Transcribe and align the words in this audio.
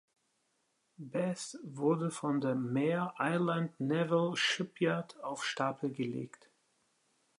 „Bass“ 0.97 1.59
wurde 1.61 2.09
von 2.09 2.41
der 2.41 2.55
Mare 2.55 3.13
Island 3.19 3.79
Naval 3.79 4.35
Shipyard 4.35 5.23
auf 5.23 5.45
Stapel 5.45 5.91
gelegt. 5.91 6.49